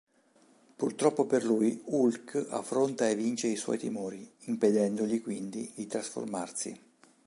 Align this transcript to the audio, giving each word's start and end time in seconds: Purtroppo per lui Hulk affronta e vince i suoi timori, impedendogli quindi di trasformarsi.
Purtroppo 0.77 1.27
per 1.27 1.43
lui 1.45 1.79
Hulk 1.85 2.47
affronta 2.49 3.07
e 3.07 3.13
vince 3.13 3.45
i 3.45 3.55
suoi 3.55 3.77
timori, 3.77 4.27
impedendogli 4.45 5.21
quindi 5.21 5.71
di 5.75 5.85
trasformarsi. 5.85 6.75